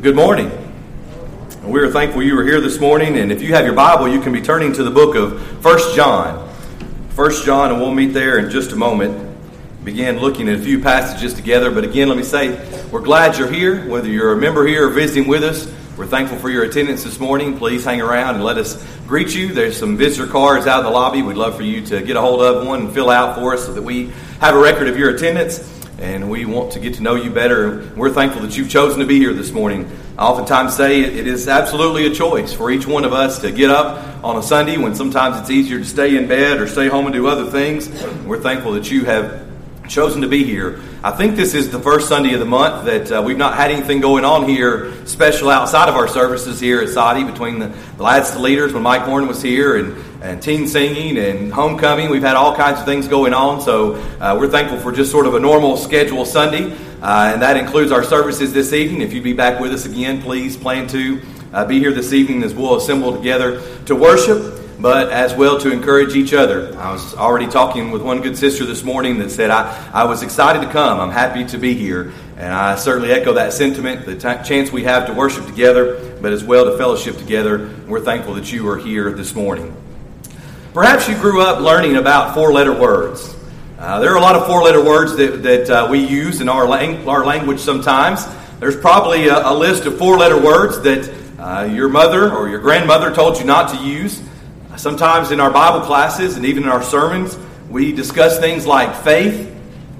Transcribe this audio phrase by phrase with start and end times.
[0.00, 0.50] Good morning.
[1.62, 4.22] We are thankful you were here this morning, and if you have your Bible, you
[4.22, 6.50] can be turning to the book of First John.
[7.10, 9.36] First John, and we'll meet there in just a moment.
[9.84, 12.48] Begin looking at a few passages together, but again, let me say
[12.90, 15.70] we're glad you're here, whether you're a member here or visiting with us.
[15.98, 17.58] We're thankful for your attendance this morning.
[17.58, 19.52] Please hang around and let us greet you.
[19.52, 21.20] There's some visitor cards out in the lobby.
[21.20, 23.66] We'd love for you to get a hold of one and fill out for us
[23.66, 25.58] so that we have a record of your attendance
[26.00, 27.90] and we want to get to know you better.
[27.94, 29.90] We're thankful that you've chosen to be here this morning.
[30.16, 33.70] I oftentimes say it is absolutely a choice for each one of us to get
[33.70, 37.06] up on a Sunday when sometimes it's easier to stay in bed or stay home
[37.06, 37.88] and do other things.
[38.24, 39.49] We're thankful that you have
[39.90, 40.80] chosen to be here.
[41.02, 43.72] I think this is the first Sunday of the month that uh, we've not had
[43.72, 48.02] anything going on here special outside of our services here at Soddy between the, the
[48.04, 52.08] lads to leaders when Mike Horn was here and, and teen singing and homecoming.
[52.08, 55.26] We've had all kinds of things going on, so uh, we're thankful for just sort
[55.26, 56.72] of a normal schedule Sunday,
[57.02, 59.02] uh, and that includes our services this evening.
[59.02, 61.20] If you'd be back with us again, please plan to
[61.52, 65.70] uh, be here this evening as we'll assemble together to worship but as well to
[65.70, 66.74] encourage each other.
[66.78, 70.22] I was already talking with one good sister this morning that said, I, I was
[70.22, 70.98] excited to come.
[70.98, 72.12] I'm happy to be here.
[72.38, 76.32] And I certainly echo that sentiment, the t- chance we have to worship together, but
[76.32, 77.70] as well to fellowship together.
[77.86, 79.76] We're thankful that you are here this morning.
[80.72, 83.36] Perhaps you grew up learning about four letter words.
[83.78, 86.48] Uh, there are a lot of four letter words that, that uh, we use in
[86.48, 88.24] our, lang- our language sometimes.
[88.60, 92.60] There's probably a, a list of four letter words that uh, your mother or your
[92.60, 94.22] grandmother told you not to use.
[94.80, 97.36] Sometimes in our Bible classes and even in our sermons,
[97.68, 99.54] we discuss things like faith,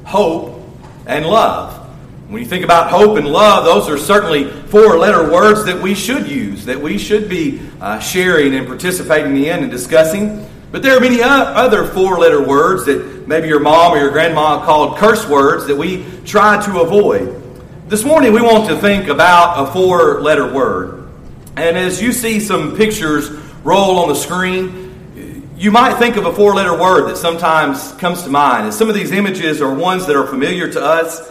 [0.06, 0.66] hope,
[1.04, 1.86] and love.
[2.30, 5.94] When you think about hope and love, those are certainly four letter words that we
[5.94, 10.48] should use, that we should be uh, sharing and participating in and discussing.
[10.72, 14.64] But there are many other four letter words that maybe your mom or your grandma
[14.64, 17.36] called curse words that we try to avoid.
[17.90, 21.06] This morning we want to think about a four letter word.
[21.56, 23.28] And as you see some pictures
[23.62, 24.90] roll on the screen,
[25.56, 28.64] you might think of a four letter word that sometimes comes to mind.
[28.64, 31.30] And some of these images are ones that are familiar to us.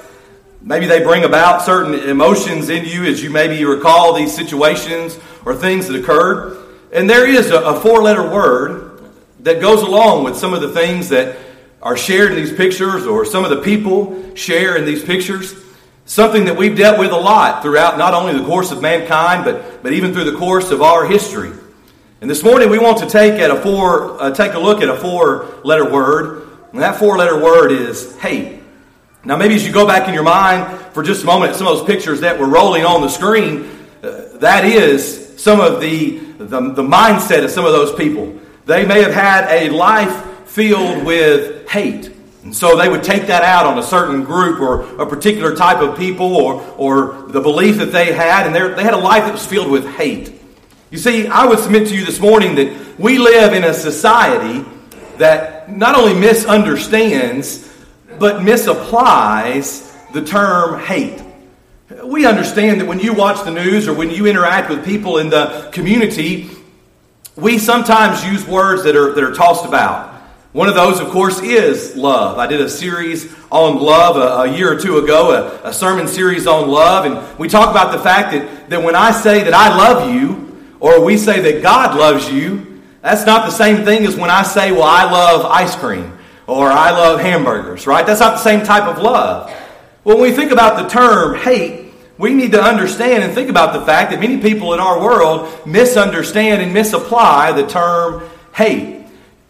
[0.62, 5.56] Maybe they bring about certain emotions in you as you maybe recall these situations or
[5.56, 6.64] things that occurred.
[6.92, 9.04] And there is a, four letter word
[9.40, 11.38] that goes along with some of the things that
[11.82, 15.56] are shared in these pictures or some of the people share in these pictures.
[16.06, 19.82] Something that we've dealt with a lot throughout not only the course of mankind, but,
[19.82, 21.52] but even through the course of our history.
[22.22, 24.90] And this morning we want to take at a four uh, take a look at
[24.90, 28.62] a four letter word, and that four letter word is hate.
[29.24, 31.66] Now maybe as you go back in your mind for just a moment at some
[31.68, 33.70] of those pictures that were rolling on the screen,
[34.04, 38.38] uh, that is some of the, the the mindset of some of those people.
[38.66, 42.12] They may have had a life filled with hate.
[42.44, 45.78] And so they would take that out on a certain group or a particular type
[45.78, 49.32] of people or, or the belief that they had, and they had a life that
[49.32, 50.39] was filled with hate.
[50.92, 54.68] You see, I would submit to you this morning that we live in a society
[55.18, 57.72] that not only misunderstands,
[58.18, 61.22] but misapplies the term hate.
[62.04, 65.30] We understand that when you watch the news or when you interact with people in
[65.30, 66.50] the community,
[67.36, 70.16] we sometimes use words that are, that are tossed about.
[70.54, 72.40] One of those, of course, is love.
[72.40, 75.32] I did a series on love a, a year or two ago,
[75.64, 78.96] a, a sermon series on love, and we talk about the fact that, that when
[78.96, 80.39] I say that I love you,
[80.80, 84.44] or we say that God loves you, that's not the same thing as when I
[84.44, 86.18] say, well, I love ice cream
[86.48, 88.06] or I love hamburgers, right?
[88.06, 89.52] That's not the same type of love.
[90.04, 93.86] When we think about the term hate, we need to understand and think about the
[93.86, 99.06] fact that many people in our world misunderstand and misapply the term hate.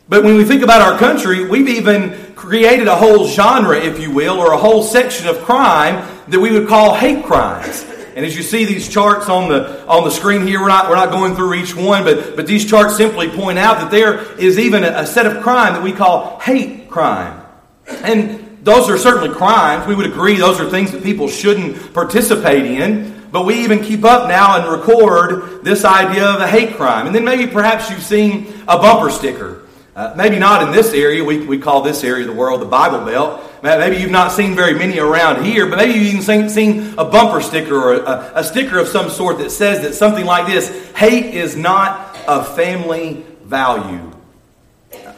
[0.07, 4.11] But when we think about our country, we've even created a whole genre, if you
[4.11, 7.85] will, or a whole section of crime that we would call hate crimes.
[8.19, 10.97] And as you see these charts on the, on the screen here, we're not, we're
[10.97, 14.59] not going through each one, but, but these charts simply point out that there is
[14.59, 17.41] even a, a set of crime that we call hate crime.
[17.87, 19.87] And those are certainly crimes.
[19.87, 23.25] We would agree those are things that people shouldn't participate in.
[23.31, 27.05] But we even keep up now and record this idea of a hate crime.
[27.05, 29.65] And then maybe perhaps you've seen a bumper sticker.
[29.95, 31.23] Uh, maybe not in this area.
[31.23, 33.48] We, we call this area of the world the Bible Belt.
[33.61, 37.03] Maybe you've not seen very many around here, but maybe you've even seen, seen a
[37.03, 40.69] bumper sticker or a, a sticker of some sort that says that something like this
[40.95, 44.11] hate is not a family value.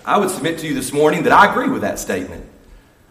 [0.05, 2.45] I would submit to you this morning that I agree with that statement.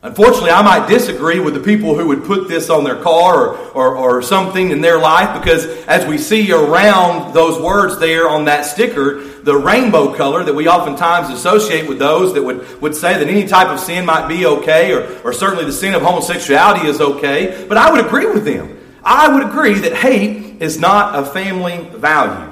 [0.02, 3.56] Unfortunately, I might disagree with the people who would put this on their car or,
[3.74, 8.46] or, or, something in their life because as we see around those words there on
[8.46, 13.18] that sticker, the rainbow color that we oftentimes associate with those that would, would say
[13.18, 16.86] that any type of sin might be okay or, or certainly the sin of homosexuality
[16.86, 17.66] is okay.
[17.68, 18.78] But I would agree with them.
[19.04, 22.49] I would agree that hate is not a family value.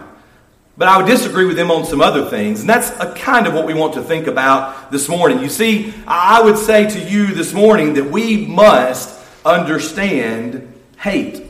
[0.78, 3.52] But I would disagree with them on some other things, and that's a kind of
[3.52, 5.40] what we want to think about this morning.
[5.40, 11.42] You see, I would say to you this morning that we must understand hate.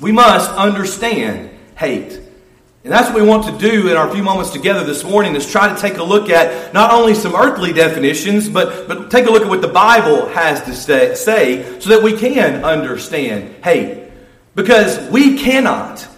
[0.00, 2.20] We must understand hate.
[2.82, 5.48] And that's what we want to do in our few moments together this morning is
[5.48, 9.30] try to take a look at not only some earthly definitions, but, but take a
[9.30, 14.10] look at what the Bible has to say, say so that we can understand hate.
[14.56, 16.08] Because we cannot,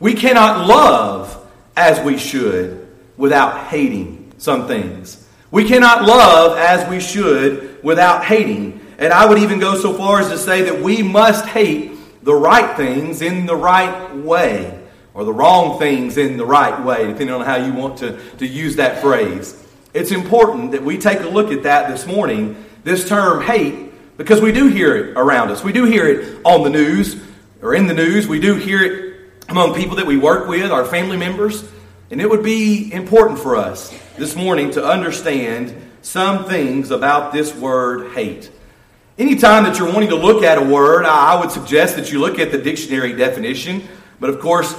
[0.00, 1.37] we cannot love
[1.78, 5.26] as we should without hating some things.
[5.52, 8.80] We cannot love as we should without hating.
[8.98, 11.92] And I would even go so far as to say that we must hate
[12.24, 14.76] the right things in the right way
[15.14, 18.46] or the wrong things in the right way, depending on how you want to, to
[18.46, 19.56] use that phrase.
[19.94, 24.40] It's important that we take a look at that this morning, this term hate, because
[24.40, 25.62] we do hear it around us.
[25.62, 27.16] We do hear it on the news
[27.62, 28.26] or in the news.
[28.26, 29.07] We do hear it
[29.48, 31.64] among people that we work with, our family members.
[32.10, 37.54] And it would be important for us this morning to understand some things about this
[37.54, 38.50] word hate.
[39.18, 42.38] Anytime that you're wanting to look at a word, I would suggest that you look
[42.38, 43.82] at the dictionary definition.
[44.20, 44.74] But of course,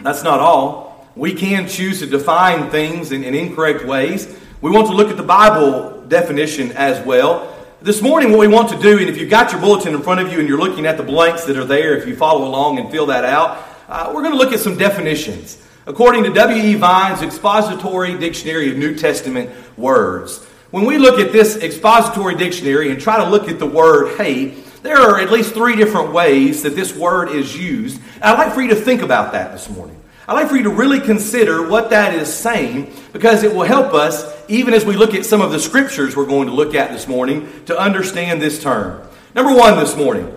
[0.00, 1.08] that's not all.
[1.14, 4.34] We can choose to define things in, in incorrect ways.
[4.60, 7.50] We want to look at the Bible definition as well.
[7.80, 10.20] This morning, what we want to do, and if you've got your bulletin in front
[10.20, 12.78] of you and you're looking at the blanks that are there, if you follow along
[12.78, 15.60] and fill that out, uh, we're going to look at some definitions.
[15.86, 16.74] According to W.E.
[16.74, 23.00] Vine's Expository Dictionary of New Testament Words, when we look at this expository dictionary and
[23.00, 26.74] try to look at the word hate, there are at least three different ways that
[26.74, 28.00] this word is used.
[28.16, 30.00] And I'd like for you to think about that this morning.
[30.26, 33.92] I'd like for you to really consider what that is saying because it will help
[33.92, 36.90] us, even as we look at some of the scriptures we're going to look at
[36.90, 39.06] this morning, to understand this term.
[39.34, 40.32] Number one this morning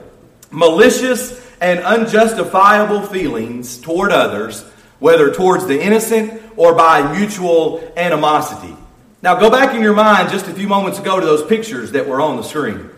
[0.52, 4.64] malicious and unjustifiable feelings toward others,
[5.00, 8.76] whether towards the innocent or by mutual animosity.
[9.22, 12.08] Now, go back in your mind just a few moments ago to those pictures that
[12.08, 12.90] were on the screen.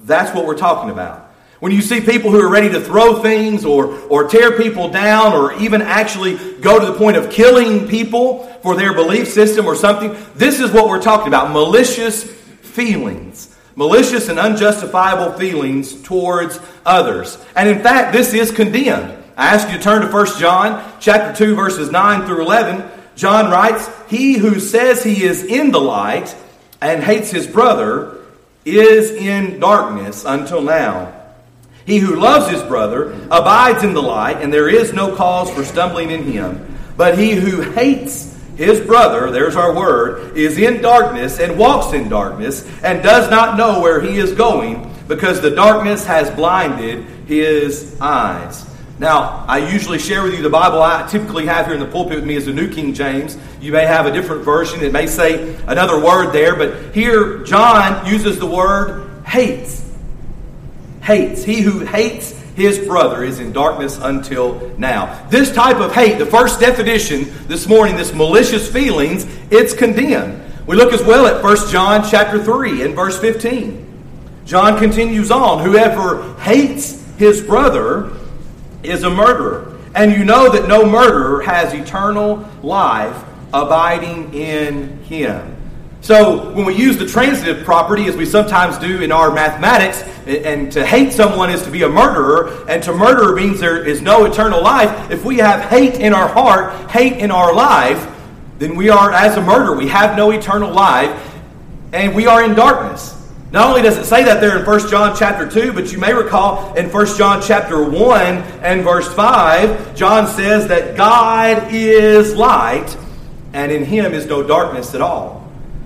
[0.00, 1.30] That's what we're talking about.
[1.60, 5.34] When you see people who are ready to throw things or, or tear people down
[5.34, 9.76] or even actually go to the point of killing people for their belief system or
[9.76, 13.49] something, this is what we're talking about malicious feelings.
[13.80, 17.38] Malicious and unjustifiable feelings towards others.
[17.56, 19.16] And in fact, this is condemned.
[19.38, 22.84] I ask you to turn to 1 John chapter 2 verses 9 through 11.
[23.16, 26.34] John writes, "He who says he is in the light
[26.82, 28.18] and hates his brother
[28.66, 31.08] is in darkness until now.
[31.86, 35.64] He who loves his brother abides in the light, and there is no cause for
[35.64, 36.60] stumbling in him.
[36.98, 38.26] But he who hates
[38.56, 43.56] his brother, there's our word, is in darkness and walks in darkness and does not
[43.56, 48.66] know where he is going because the darkness has blinded his eyes.
[49.00, 52.16] Now, I usually share with you the Bible I typically have here in the pulpit
[52.16, 53.38] with me is the New King James.
[53.58, 54.84] You may have a different version.
[54.84, 59.82] It may say another word there, but here John uses the word hates.
[61.00, 61.42] Hates.
[61.42, 65.26] He who hates his brother is in darkness until now.
[65.28, 70.42] This type of hate, the first definition this morning, this malicious feelings, it's condemned.
[70.66, 73.86] We look as well at 1 John chapter 3 and verse 15.
[74.44, 78.12] John continues on, whoever hates his brother
[78.82, 79.78] is a murderer.
[79.94, 85.56] And you know that no murderer has eternal life abiding in him.
[86.02, 90.72] So, when we use the transitive property, as we sometimes do in our mathematics, and
[90.72, 94.24] to hate someone is to be a murderer, and to murder means there is no
[94.24, 98.08] eternal life, if we have hate in our heart, hate in our life,
[98.58, 99.76] then we are as a murderer.
[99.76, 101.38] We have no eternal life,
[101.92, 103.16] and we are in darkness.
[103.52, 106.14] Not only does it say that there in 1 John chapter 2, but you may
[106.14, 108.22] recall in 1 John chapter 1
[108.62, 112.96] and verse 5, John says that God is light
[113.52, 115.39] and in him is no darkness at all.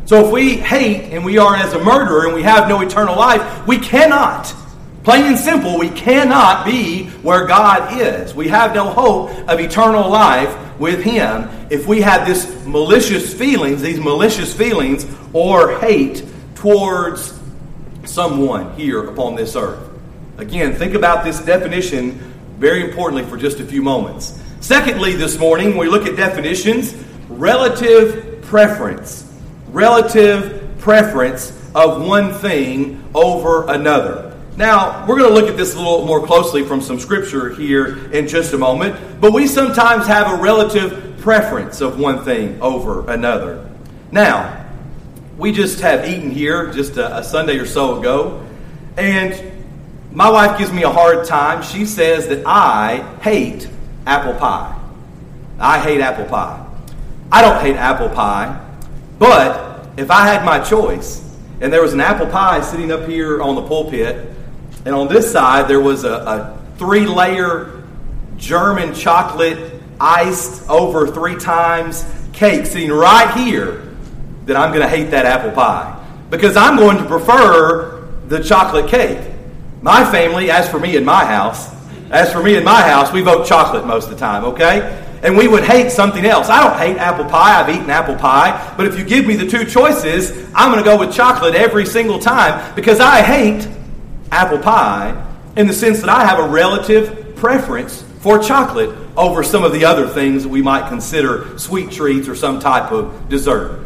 [0.06, 3.16] So if we hate and we are as a murderer and we have no eternal
[3.16, 4.54] life, we cannot,
[5.02, 8.34] plain and simple, we cannot be where God is.
[8.34, 13.80] We have no hope of eternal life with him if we have this malicious feelings,
[13.80, 17.38] these malicious feelings or hate towards
[18.04, 19.88] someone here upon this earth.
[20.37, 22.12] Again, think about this definition
[22.58, 24.38] very importantly for just a few moments.
[24.61, 26.94] Secondly, this morning, we look at definitions,
[27.28, 29.24] relative preference.
[29.75, 34.38] Relative preference of one thing over another.
[34.57, 38.09] Now, we're going to look at this a little more closely from some scripture here
[38.12, 43.11] in just a moment, but we sometimes have a relative preference of one thing over
[43.11, 43.69] another.
[44.12, 44.64] Now,
[45.37, 48.47] we just have eaten here just a, a Sunday or so ago,
[48.97, 49.52] and
[50.12, 51.64] my wife gives me a hard time.
[51.64, 53.69] She says that I hate
[54.07, 54.81] apple pie.
[55.59, 56.64] I hate apple pie.
[57.33, 58.63] I don't hate apple pie,
[59.18, 61.23] but if I had my choice,
[61.61, 64.30] and there was an apple pie sitting up here on the pulpit,
[64.85, 67.83] and on this side there was a, a three layer
[68.37, 73.94] German chocolate iced over three times cake sitting right here,
[74.44, 76.00] then I'm going to hate that apple pie.
[76.30, 79.33] Because I'm going to prefer the chocolate cake.
[79.83, 81.73] My family, as for me in my house,
[82.11, 85.03] as for me in my house, we vote chocolate most of the time, okay?
[85.25, 86.50] And we would hate something else.
[86.50, 87.59] I don't hate apple pie.
[87.59, 88.75] I've eaten apple pie.
[88.76, 91.87] But if you give me the two choices, I'm going to go with chocolate every
[91.87, 93.66] single time because I hate
[94.31, 95.19] apple pie
[95.57, 99.87] in the sense that I have a relative preference for chocolate over some of the
[99.87, 103.83] other things that we might consider sweet treats or some type of dessert.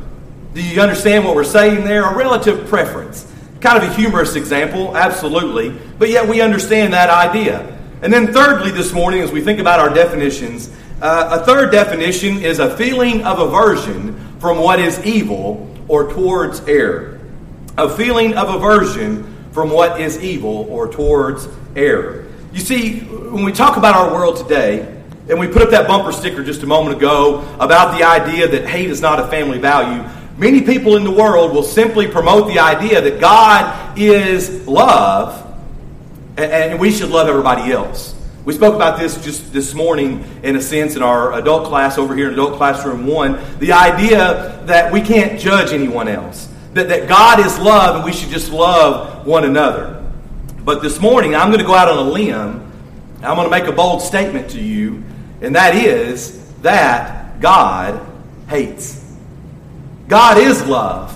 [0.54, 2.04] Do you understand what we're saying there?
[2.04, 3.32] A relative preference.
[3.60, 7.78] Kind of a humorous example, absolutely, but yet we understand that idea.
[8.02, 12.42] And then, thirdly, this morning, as we think about our definitions, uh, a third definition
[12.42, 17.20] is a feeling of aversion from what is evil or towards error.
[17.76, 22.26] A feeling of aversion from what is evil or towards error.
[22.52, 24.94] You see, when we talk about our world today,
[25.28, 28.66] and we put up that bumper sticker just a moment ago about the idea that
[28.66, 30.02] hate is not a family value.
[30.38, 35.44] Many people in the world will simply promote the idea that God is love
[36.38, 38.14] and we should love everybody else.
[38.48, 42.16] We spoke about this just this morning, in a sense, in our adult class over
[42.16, 43.58] here in Adult Classroom 1.
[43.58, 48.12] The idea that we can't judge anyone else, that, that God is love and we
[48.14, 50.02] should just love one another.
[50.64, 52.72] But this morning, I'm going to go out on a limb.
[53.22, 55.04] I'm going to make a bold statement to you
[55.42, 58.00] and that is that God
[58.48, 59.14] hates.
[60.08, 61.14] God is love,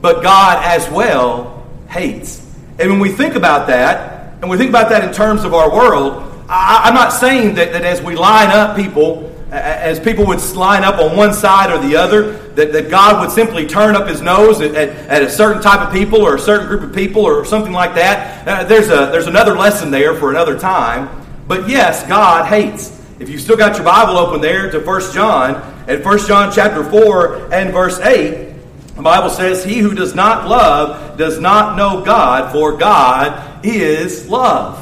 [0.00, 2.38] but God as well hates.
[2.78, 5.68] And when we think about that, and we think about that in terms of our
[5.68, 10.40] world, I, am not saying that, that as we line up people, as people would
[10.54, 14.06] line up on one side or the other, that, that God would simply turn up
[14.06, 16.94] his nose at, at, at, a certain type of people or a certain group of
[16.94, 18.46] people or something like that.
[18.46, 21.08] Uh, there's, a, there's another lesson there for another time.
[21.48, 23.00] But yes, God hates.
[23.18, 25.54] If you've still got your Bible open there to 1 John,
[25.88, 28.52] at 1 John chapter 4 and verse 8,
[28.96, 34.28] the Bible says, He who does not love does not know God, for God is
[34.28, 34.81] love.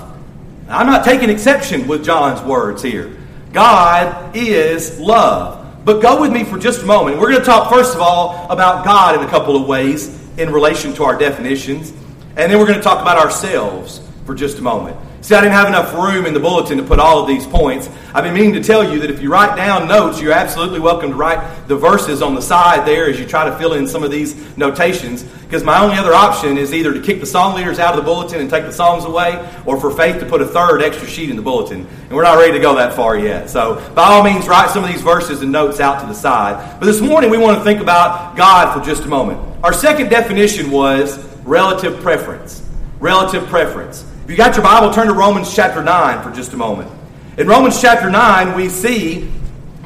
[0.71, 3.17] I'm not taking exception with John's words here.
[3.53, 5.85] God is love.
[5.85, 7.19] But go with me for just a moment.
[7.19, 10.53] We're going to talk, first of all, about God in a couple of ways in
[10.53, 11.91] relation to our definitions.
[12.37, 14.97] And then we're going to talk about ourselves for just a moment.
[15.23, 17.91] See, I didn't have enough room in the bulletin to put all of these points.
[18.15, 21.11] I've been meaning to tell you that if you write down notes, you're absolutely welcome
[21.11, 24.03] to write the verses on the side there as you try to fill in some
[24.03, 25.23] of these notations.
[25.23, 28.03] Because my only other option is either to kick the song leaders out of the
[28.03, 31.29] bulletin and take the songs away, or for Faith to put a third extra sheet
[31.29, 31.87] in the bulletin.
[32.05, 33.51] And we're not ready to go that far yet.
[33.51, 36.81] So, by all means, write some of these verses and notes out to the side.
[36.81, 39.39] But this morning, we want to think about God for just a moment.
[39.63, 42.67] Our second definition was relative preference.
[43.01, 44.07] Relative preference.
[44.31, 46.89] You got your Bible, turn to Romans chapter 9 for just a moment.
[47.37, 49.29] In Romans chapter 9, we see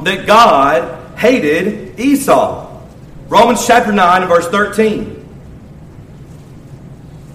[0.02, 2.78] that God hated Esau.
[3.28, 5.26] Romans chapter 9 and verse 13.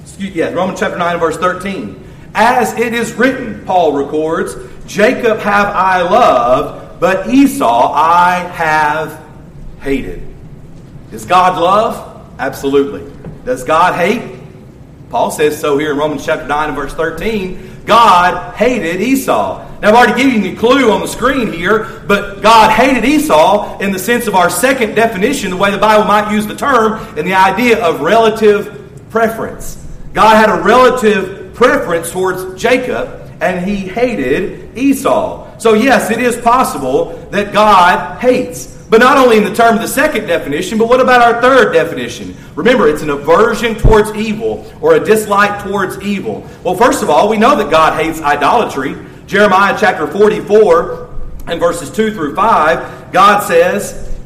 [0.03, 2.07] Excuse, yeah, Romans chapter 9 and verse 13.
[2.35, 9.19] As it is written, Paul records, Jacob have I loved, but Esau I have
[9.81, 10.21] hated.
[11.09, 12.23] Does God love?
[12.37, 13.11] Absolutely.
[13.45, 14.38] Does God hate?
[15.09, 17.83] Paul says so here in Romans chapter 9 and verse 13.
[17.85, 19.67] God hated Esau.
[19.81, 23.79] Now, I've already given you the clue on the screen here, but God hated Esau
[23.79, 26.99] in the sense of our second definition, the way the Bible might use the term,
[27.17, 29.83] and the idea of relative preference.
[30.13, 35.57] God had a relative preference towards Jacob, and he hated Esau.
[35.57, 38.78] So, yes, it is possible that God hates.
[38.89, 41.73] But not only in the term of the second definition, but what about our third
[41.73, 42.35] definition?
[42.55, 46.47] Remember, it's an aversion towards evil or a dislike towards evil.
[46.63, 48.95] Well, first of all, we know that God hates idolatry.
[49.27, 51.07] Jeremiah chapter 44
[51.47, 54.17] and verses 2 through 5, God says,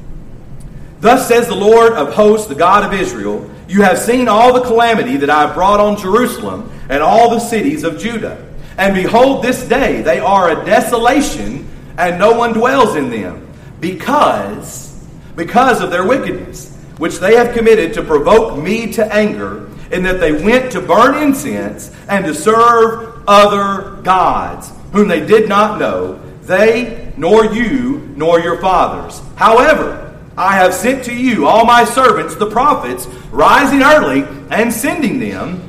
[1.02, 4.62] Thus says the Lord of hosts, the God of Israel, You have seen all the
[4.62, 8.50] calamity that I have brought on Jerusalem and all the cities of Judah.
[8.78, 13.43] And behold, this day they are a desolation, and no one dwells in them
[13.84, 14.98] because
[15.36, 20.22] because of their wickedness which they have committed to provoke me to anger in that
[20.22, 26.14] they went to burn incense and to serve other gods whom they did not know
[26.44, 32.36] they nor you nor your fathers however i have sent to you all my servants
[32.36, 35.62] the prophets rising early and sending them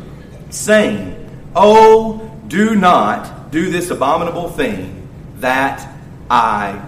[0.50, 1.11] saying
[1.56, 5.88] oh Do not do this abominable thing that
[6.30, 6.80] I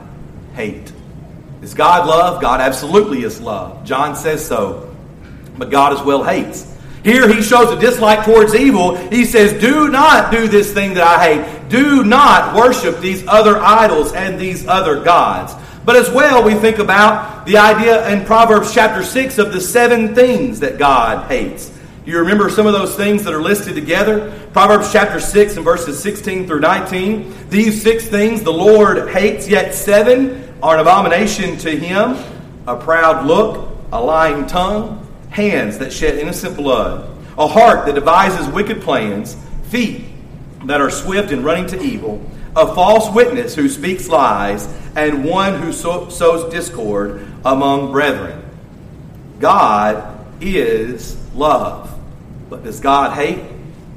[0.54, 0.92] hate.
[1.66, 2.40] Is God love?
[2.40, 3.84] God absolutely is love.
[3.84, 4.94] John says so.
[5.58, 6.64] But God as well hates.
[7.02, 8.94] Here he shows a dislike towards evil.
[9.10, 11.68] He says, Do not do this thing that I hate.
[11.68, 15.54] Do not worship these other idols and these other gods.
[15.84, 20.14] But as well, we think about the idea in Proverbs chapter 6 of the seven
[20.14, 21.72] things that God hates.
[22.04, 24.30] You remember some of those things that are listed together?
[24.52, 27.48] Proverbs chapter 6 and verses 16 through 19.
[27.50, 32.16] These six things the Lord hates, yet seven are an abomination to him
[32.66, 37.08] a proud look, a lying tongue, hands that shed innocent blood,
[37.38, 39.36] a heart that devises wicked plans,
[39.68, 40.04] feet
[40.64, 45.60] that are swift in running to evil, a false witness who speaks lies, and one
[45.60, 48.42] who sows discord among brethren.
[49.38, 51.92] God is love.
[52.48, 53.44] But does God hate?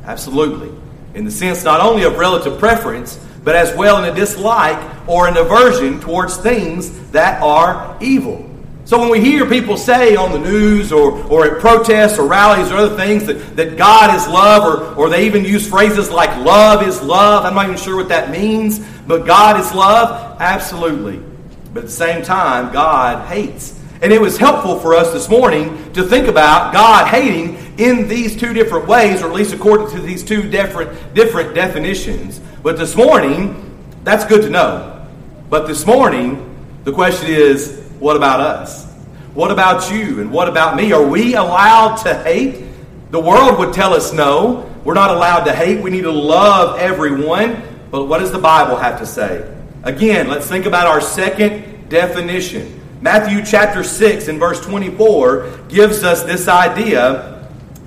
[0.03, 0.71] Absolutely.
[1.15, 5.27] In the sense not only of relative preference, but as well in a dislike or
[5.27, 8.49] an aversion towards things that are evil.
[8.89, 12.71] So when we hear people say on the news or, or at protests or rallies
[12.71, 16.35] or other things that, that God is love, or, or they even use phrases like
[16.43, 21.23] love is love, I'm not even sure what that means, but God is love, absolutely.
[21.71, 23.79] But at the same time, God hates.
[24.01, 28.35] And it was helpful for us this morning to think about God hating in these
[28.35, 32.39] two different ways, or at least according to these two different, different definitions.
[32.61, 33.65] But this morning,
[34.03, 35.07] that's good to know.
[35.49, 36.45] But this morning,
[36.83, 38.85] the question is what about us?
[39.33, 40.19] What about you?
[40.19, 40.91] And what about me?
[40.91, 42.65] Are we allowed to hate?
[43.11, 44.69] The world would tell us no.
[44.83, 45.81] We're not allowed to hate.
[45.81, 47.61] We need to love everyone.
[47.91, 49.55] But what does the Bible have to say?
[49.83, 52.75] Again, let's think about our second definition.
[53.01, 57.38] Matthew chapter 6 and verse 24 gives us this idea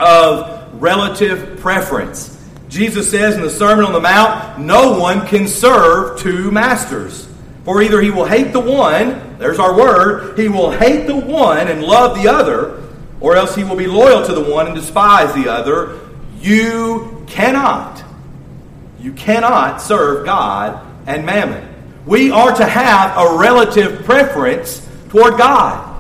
[0.02, 2.38] of relative preference.
[2.68, 7.29] Jesus says in the Sermon on the Mount, no one can serve two masters.
[7.64, 11.68] For either he will hate the one, there's our word, he will hate the one
[11.68, 12.83] and love the other,
[13.20, 16.00] or else he will be loyal to the one and despise the other.
[16.40, 18.03] You cannot,
[18.98, 21.68] you cannot serve God and mammon.
[22.05, 25.90] We are to have a relative preference toward God.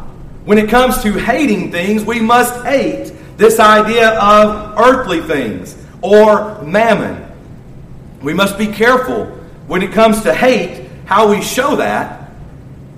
[0.44, 6.62] When it comes to hating things, we must hate this idea of earthly things or
[6.62, 7.26] mammon.
[8.20, 9.26] We must be careful
[9.66, 12.30] when it comes to hate how we show that,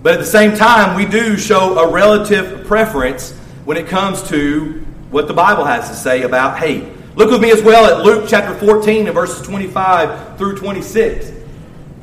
[0.03, 3.33] but at the same time, we do show a relative preference
[3.65, 6.85] when it comes to what the Bible has to say about hate.
[7.17, 11.33] Look with me as well at Luke chapter 14 and verses 25 through 26.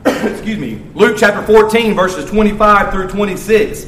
[0.06, 0.82] Excuse me.
[0.96, 3.88] Luke chapter 14, verses 25 through 26.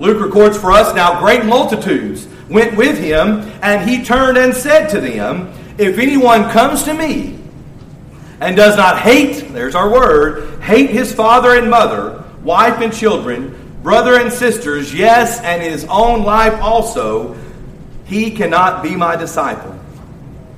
[0.00, 4.88] Luke records for us now great multitudes went with him, and he turned and said
[4.88, 7.38] to them, If anyone comes to me
[8.40, 13.78] and does not hate, there's our word, hate his father and mother, wife and children,
[13.82, 17.36] brother and sisters, yes, and his own life also,
[18.04, 19.78] he cannot be my disciple.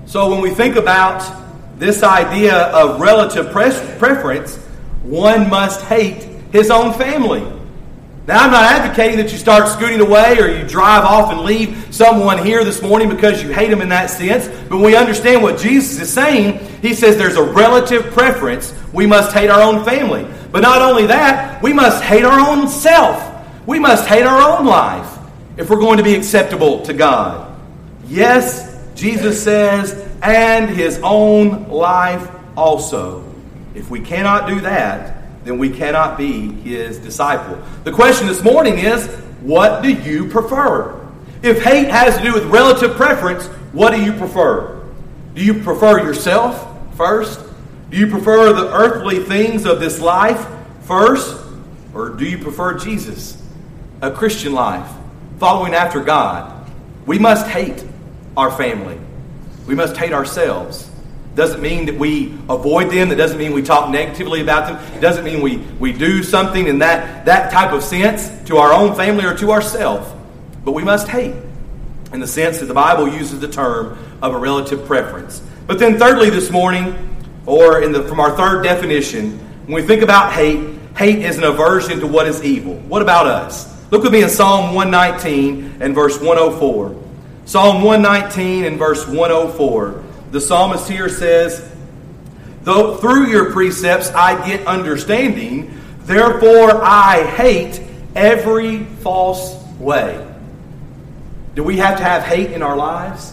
[0.06, 1.24] So when we think about
[1.78, 4.56] this idea of relative preference,
[5.02, 6.22] one must hate
[6.52, 7.55] his own family.
[8.26, 11.94] Now, I'm not advocating that you start scooting away or you drive off and leave
[11.94, 14.48] someone here this morning because you hate them in that sense.
[14.68, 16.58] But we understand what Jesus is saying.
[16.82, 18.74] He says there's a relative preference.
[18.92, 20.26] We must hate our own family.
[20.50, 23.32] But not only that, we must hate our own self.
[23.64, 25.18] We must hate our own life
[25.56, 27.56] if we're going to be acceptable to God.
[28.08, 33.24] Yes, Jesus says, and his own life also.
[33.74, 37.62] If we cannot do that, then we cannot be his disciple.
[37.84, 39.06] The question this morning is
[39.40, 41.00] what do you prefer?
[41.42, 44.82] If hate has to do with relative preference, what do you prefer?
[45.34, 47.40] Do you prefer yourself first?
[47.90, 50.44] Do you prefer the earthly things of this life
[50.82, 51.44] first?
[51.94, 53.40] Or do you prefer Jesus,
[54.02, 54.90] a Christian life,
[55.38, 56.68] following after God?
[57.06, 57.84] We must hate
[58.36, 58.98] our family.
[59.66, 60.85] We must hate ourselves
[61.36, 63.10] doesn't mean that we avoid them.
[63.10, 64.96] That doesn't mean we talk negatively about them.
[64.96, 68.72] It doesn't mean we, we do something in that, that type of sense to our
[68.72, 70.10] own family or to ourselves.
[70.64, 71.34] But we must hate
[72.12, 75.42] in the sense that the Bible uses the term of a relative preference.
[75.66, 80.02] But then, thirdly, this morning, or in the, from our third definition, when we think
[80.02, 82.74] about hate, hate is an aversion to what is evil.
[82.74, 83.76] What about us?
[83.90, 87.02] Look with me in Psalm 119 and verse 104.
[87.44, 90.02] Psalm 119 and verse 104.
[90.36, 91.66] The psalmist here says,
[92.60, 97.80] Though through your precepts I get understanding, therefore I hate
[98.14, 100.22] every false way.
[101.54, 103.32] Do we have to have hate in our lives?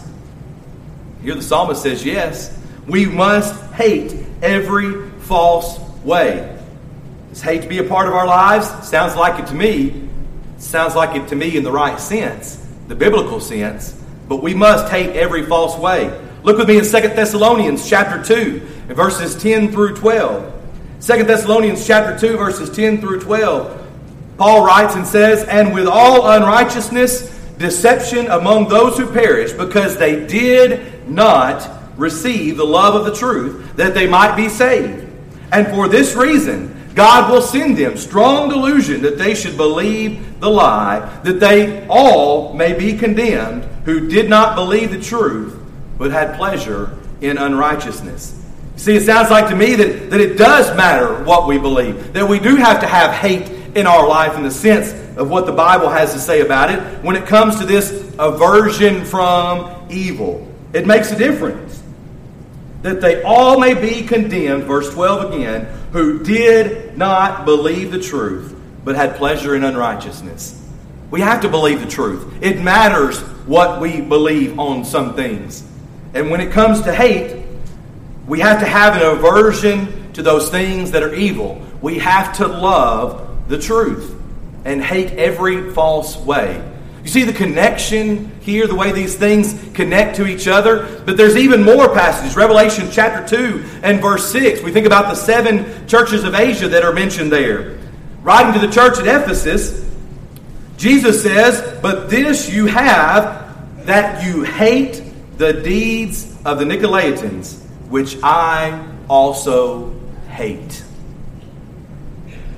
[1.20, 2.58] Here the psalmist says, Yes.
[2.88, 6.58] We must hate every false way.
[7.28, 8.88] Does hate to be a part of our lives?
[8.88, 10.08] Sounds like it to me.
[10.56, 13.92] Sounds like it to me in the right sense, the biblical sense.
[14.26, 16.22] But we must hate every false way.
[16.44, 20.52] Look with me in 2 Thessalonians chapter 2, verses 10 through 12.
[21.00, 23.86] 2 Thessalonians chapter 2, verses 10 through 12.
[24.36, 30.26] Paul writes and says, And with all unrighteousness, deception among those who perish, because they
[30.26, 35.10] did not receive the love of the truth, that they might be saved.
[35.50, 40.50] And for this reason, God will send them strong delusion that they should believe the
[40.50, 45.63] lie, that they all may be condemned who did not believe the truth,
[45.98, 48.40] but had pleasure in unrighteousness.
[48.76, 52.28] See, it sounds like to me that, that it does matter what we believe, that
[52.28, 55.52] we do have to have hate in our life in the sense of what the
[55.52, 60.46] Bible has to say about it when it comes to this aversion from evil.
[60.72, 61.82] It makes a difference.
[62.82, 68.54] That they all may be condemned, verse 12 again, who did not believe the truth,
[68.84, 70.60] but had pleasure in unrighteousness.
[71.10, 72.42] We have to believe the truth.
[72.42, 75.62] It matters what we believe on some things.
[76.14, 77.44] And when it comes to hate,
[78.26, 81.60] we have to have an aversion to those things that are evil.
[81.82, 84.14] We have to love the truth
[84.64, 86.70] and hate every false way.
[87.02, 91.02] You see the connection here, the way these things connect to each other?
[91.04, 92.34] But there's even more passages.
[92.34, 94.62] Revelation chapter 2 and verse 6.
[94.62, 97.78] We think about the seven churches of Asia that are mentioned there.
[98.22, 99.86] Writing to the church at Ephesus,
[100.78, 105.03] Jesus says, But this you have, that you hate
[105.36, 109.94] the deeds of the Nicolaitans, which I also
[110.28, 110.82] hate.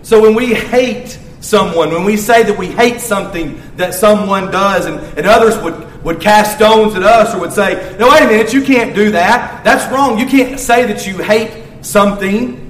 [0.03, 4.87] So when we hate someone, when we say that we hate something that someone does,
[4.87, 8.27] and, and others would, would cast stones at us or would say, No, wait a
[8.27, 9.65] minute, you can't do that.
[9.65, 10.19] That's wrong.
[10.19, 12.63] You can't say that you hate something.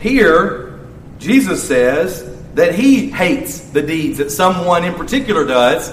[0.00, 0.78] Here,
[1.18, 5.90] Jesus says that he hates the deeds that someone in particular does,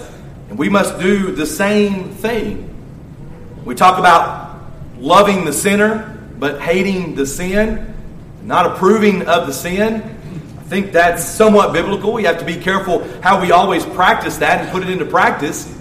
[0.50, 2.75] and we must do the same thing.
[3.66, 4.62] We talk about
[4.98, 7.94] loving the sinner, but hating the sin,
[8.44, 10.16] not approving of the sin
[10.66, 12.12] I think that's somewhat biblical.
[12.12, 15.72] We have to be careful how we always practice that and put it into practice.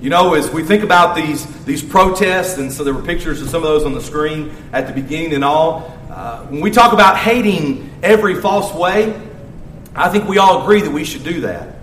[0.00, 3.48] You know, as we think about these, these protests, and so there were pictures of
[3.48, 5.96] some of those on the screen at the beginning and all.
[6.10, 9.14] Uh, when we talk about hating every false way,
[9.94, 11.76] I think we all agree that we should do that.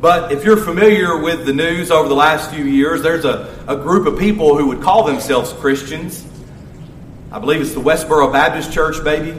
[0.00, 3.76] But if you're familiar with the news over the last few years, there's a, a
[3.76, 6.24] group of people who would call themselves Christians.
[7.30, 9.38] I believe it's the Westboro Baptist Church, maybe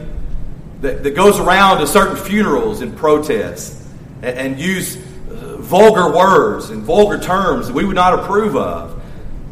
[0.82, 3.88] that, that goes around to certain funerals and protests
[4.22, 9.02] and, and use uh, vulgar words and vulgar terms that we would not approve of.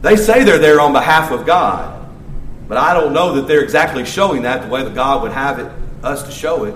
[0.02, 2.08] They say they're there on behalf of God,
[2.68, 5.58] but I don't know that they're exactly showing that the way that God would have
[5.58, 5.72] it
[6.04, 6.74] us to show it.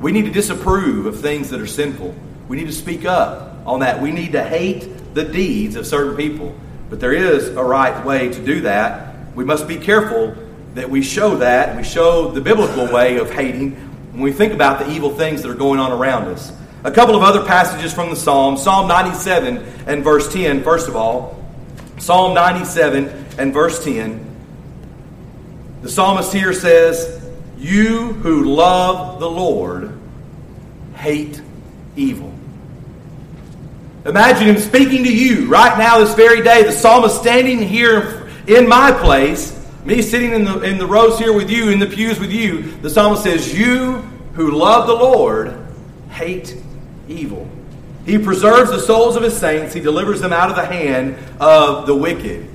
[0.00, 2.14] We need to disapprove of things that are sinful.
[2.46, 4.00] We need to speak up on that.
[4.00, 6.54] We need to hate the deeds of certain people.
[6.90, 9.14] But there is a right way to do that.
[9.34, 10.34] We must be careful
[10.74, 13.72] that we show that, we show the biblical way of hating
[14.12, 16.52] when we think about the evil things that are going on around us.
[16.84, 20.96] A couple of other passages from the Psalm Psalm 97 and verse 10, first of
[20.96, 21.42] all.
[21.98, 24.24] Psalm 97 and verse 10.
[25.82, 27.24] The psalmist here says,
[27.56, 29.98] You who love the Lord
[30.96, 31.40] hate
[31.96, 32.33] evil.
[34.04, 36.62] Imagine him speaking to you right now, this very day.
[36.62, 41.32] The psalmist standing here in my place me sitting in the, in the rows here
[41.32, 43.96] with you, in the pews with you, the psalmist says, You
[44.34, 45.54] who love the Lord
[46.08, 46.56] hate
[47.06, 47.48] evil.
[48.06, 51.86] He preserves the souls of his saints, he delivers them out of the hand of
[51.86, 52.48] the wicked.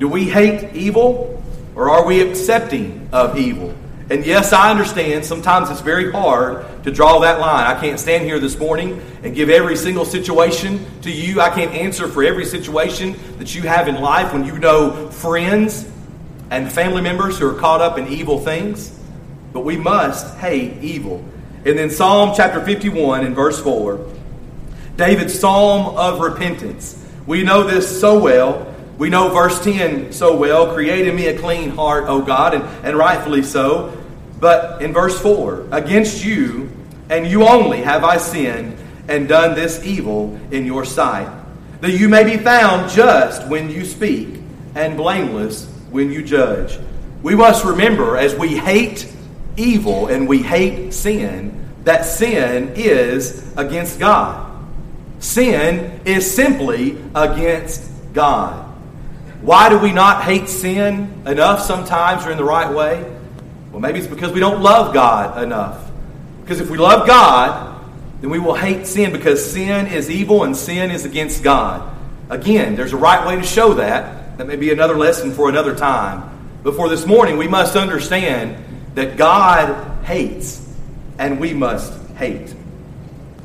[0.00, 1.42] Do we hate evil
[1.76, 3.74] or are we accepting of evil?
[4.10, 7.66] And yes, I understand sometimes it's very hard to draw that line.
[7.66, 11.40] I can't stand here this morning and give every single situation to you.
[11.40, 15.90] I can't answer for every situation that you have in life when you know friends
[16.50, 18.98] and family members who are caught up in evil things,
[19.54, 21.24] but we must hate evil.
[21.64, 24.06] And then Psalm chapter 51 and verse 4,
[24.96, 27.02] David's psalm of repentance.
[27.26, 28.73] We know this so well.
[28.98, 30.72] We know verse 10 so well.
[30.72, 34.00] Create in me a clean heart, O God, and, and rightfully so.
[34.38, 36.70] But in verse 4, against you
[37.08, 38.76] and you only have I sinned
[39.08, 41.28] and done this evil in your sight,
[41.80, 44.28] that you may be found just when you speak
[44.74, 46.78] and blameless when you judge.
[47.22, 49.10] We must remember as we hate
[49.56, 54.50] evil and we hate sin, that sin is against God.
[55.20, 58.63] Sin is simply against God.
[59.44, 63.04] Why do we not hate sin enough sometimes or in the right way?
[63.70, 65.90] Well, maybe it's because we don't love God enough.
[66.40, 67.78] Because if we love God,
[68.22, 71.94] then we will hate sin because sin is evil and sin is against God.
[72.30, 74.38] Again, there's a right way to show that.
[74.38, 76.30] That may be another lesson for another time.
[76.62, 78.56] But for this morning, we must understand
[78.94, 80.66] that God hates
[81.18, 82.54] and we must hate.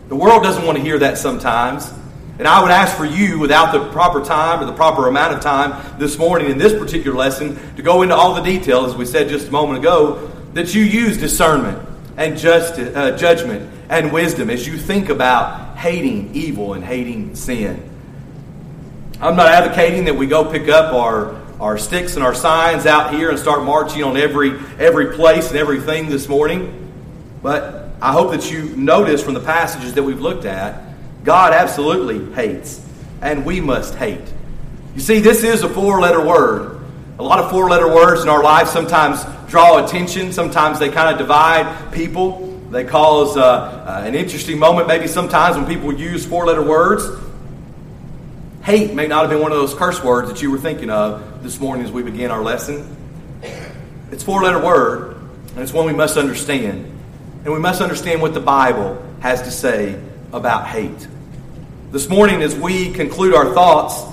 [0.08, 1.92] The world doesn't want to hear that sometimes.
[2.40, 5.42] And I would ask for you, without the proper time or the proper amount of
[5.42, 9.06] time this morning in this particular lesson, to go into all the details, as we
[9.06, 14.50] said just a moment ago, that you use discernment and just, uh, judgment and wisdom
[14.50, 17.90] as you think about hating evil and hating sin.
[19.20, 23.14] I'm not advocating that we go pick up our, our sticks and our signs out
[23.14, 26.90] here and start marching on every, every place and everything this morning,
[27.44, 30.89] but I hope that you notice from the passages that we've looked at
[31.24, 32.86] God absolutely hates,
[33.22, 34.22] and we must hate.
[34.96, 36.82] You see, this is a four letter word.
[37.20, 41.10] A lot of four letter words in our life sometimes draw attention, sometimes they kind
[41.10, 42.48] of divide people.
[42.70, 47.04] They cause uh, uh, an interesting moment, maybe sometimes when people use four letter words.
[48.64, 51.42] Hate may not have been one of those curse words that you were thinking of
[51.42, 52.96] this morning as we begin our lesson.
[54.12, 55.18] It's four letter word,
[55.52, 56.86] and it's one we must understand.
[57.44, 60.00] And we must understand what the Bible has to say
[60.32, 61.08] about hate.
[61.92, 64.04] This morning, as we conclude our thoughts,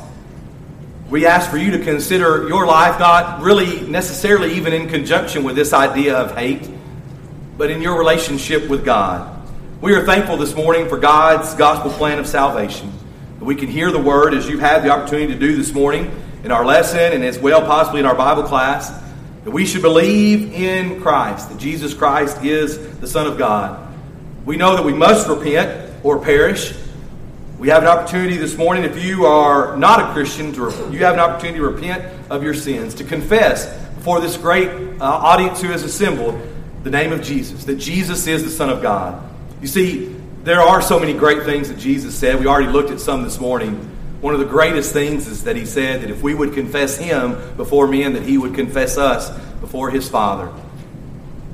[1.10, 5.56] we ask for you to consider your life not really necessarily even in conjunction with
[5.56, 6.68] this idea of hate,
[7.58, 9.32] but in your relationship with God.
[9.80, 12.92] We are thankful this morning for God's gospel plan of salvation.
[13.40, 16.10] We can hear the word as you've had the opportunity to do this morning
[16.42, 18.90] in our lesson and as well possibly in our Bible class.
[19.44, 23.94] That we should believe in Christ, that Jesus Christ is the Son of God.
[24.44, 26.72] We know that we must repent or perish.
[27.58, 31.14] We have an opportunity this morning, if you are not a Christian, to, you have
[31.14, 33.66] an opportunity to repent of your sins, to confess
[33.96, 34.68] before this great
[35.00, 36.40] uh, audience who has assembled
[36.84, 39.20] the name of Jesus, that Jesus is the Son of God.
[39.60, 40.14] You see,
[40.44, 42.38] there are so many great things that Jesus said.
[42.38, 43.74] We already looked at some this morning.
[44.20, 47.56] One of the greatest things is that he said that if we would confess him
[47.56, 50.52] before men, that he would confess us before his Father.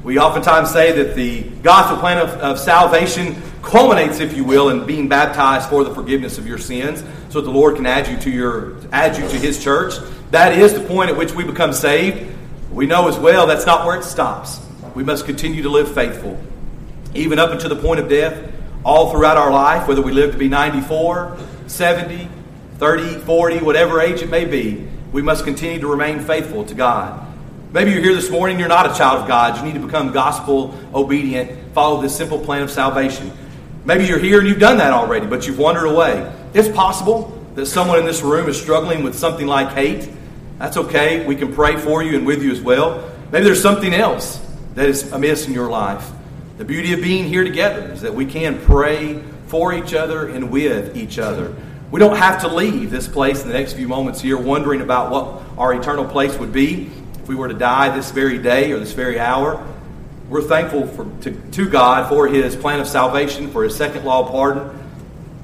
[0.04, 4.84] We oftentimes say that the gospel plan of, of salvation culminates, if you will, in
[4.84, 8.16] being baptized for the forgiveness of your sins, so that the Lord can add you
[8.18, 9.94] to your add you to His church.
[10.32, 12.34] That is the point at which we become saved.
[12.72, 14.60] We know as well that's not where it stops.
[14.94, 16.40] We must continue to live faithful,
[17.14, 18.50] even up until the point of death,
[18.84, 21.38] all throughout our life, whether we live to be 94,
[21.68, 22.28] 70,
[22.78, 24.88] 30, 40, whatever age it may be.
[25.12, 27.31] We must continue to remain faithful to God.
[27.72, 29.56] Maybe you're here this morning, you're not a child of God.
[29.56, 33.32] You need to become gospel obedient, follow this simple plan of salvation.
[33.86, 36.30] Maybe you're here and you've done that already, but you've wandered away.
[36.52, 40.10] It's possible that someone in this room is struggling with something like hate.
[40.58, 41.24] That's okay.
[41.24, 43.10] We can pray for you and with you as well.
[43.30, 44.38] Maybe there's something else
[44.74, 46.10] that is amiss in your life.
[46.58, 50.50] The beauty of being here together is that we can pray for each other and
[50.50, 51.56] with each other.
[51.90, 55.10] We don't have to leave this place in the next few moments here wondering about
[55.10, 56.90] what our eternal place would be
[57.22, 59.64] if we were to die this very day or this very hour.
[60.28, 64.24] We're thankful for, to, to God for His plan of salvation, for His second law
[64.24, 64.70] of pardon,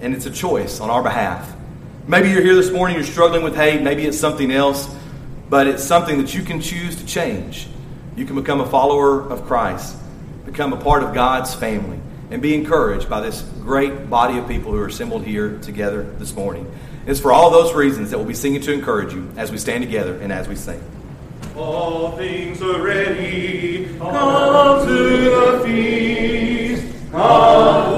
[0.01, 1.55] and it's a choice on our behalf.
[2.09, 4.89] Maybe you're here this morning, you're struggling with hate, maybe it's something else,
[5.49, 7.69] but it's something that you can choose to change.
[8.17, 9.97] You can become a follower of Christ,
[10.47, 14.73] become a part of God's family, and be encouraged by this great body of people
[14.73, 16.69] who are assembled here together this morning.
[17.07, 19.85] It's for all those reasons that we'll be singing to encourage you as we stand
[19.85, 20.83] together and as we sing.
[21.59, 23.89] All things are ready.
[23.99, 27.11] Come to the feast.
[27.11, 27.95] Come